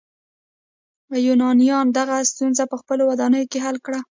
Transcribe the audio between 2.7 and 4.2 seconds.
په خپلو ودانیو کې حل کړه.